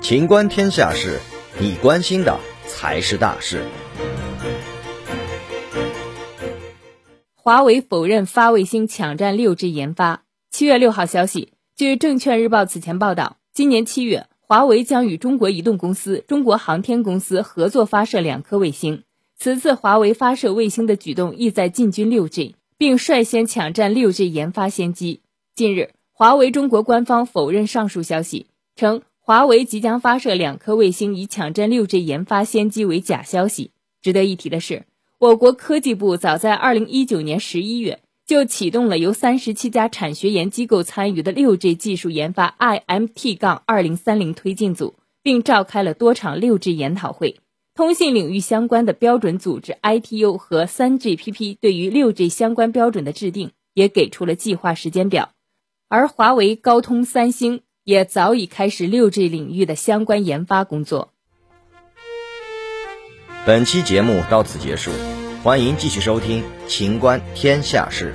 [0.00, 1.18] 情观天下事，
[1.60, 3.62] 你关心的才是大事。
[7.34, 10.22] 华为否认发卫星抢占六 G 研发。
[10.50, 19.02] 七月六号消息，据证券日报此前报道，今年七月，华为将与中国移动公司、中国航天公司合作发射两颗卫星。
[19.38, 25.20] 此次华为发射卫星的举动意在进军六 G，并率先抢占六 G 研发先机。
[25.54, 33.70] 近日，华为中国官方否认上述消息，称华为即将发射两颗卫星以抢占六 G 研发先机为假消息。
[34.02, 34.86] 值得一提的是，
[35.20, 47.36] 我国科技部早在二零一九年十一月就启动了由三十七家产学研机构参与的六 G 技术研发 IMT- 杠二零三零推进组，并召开了多场六 G 研讨会。
[47.76, 55.30] 通信领域相关的标准组织 ITU 和三 GPP 对于六 G 相关标准的制定也给出了计划时间表，
[55.88, 61.12] 而华为、高通、三星也早已开始 6G 领域的相关研发工作。
[63.46, 64.90] 本期节目到此结束，
[65.42, 68.14] 欢迎继续收听《秦观天下事》。